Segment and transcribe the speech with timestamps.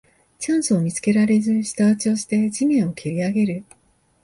[0.39, 3.63] チャンスを見つけられず舌打ちをして地面をけりあげる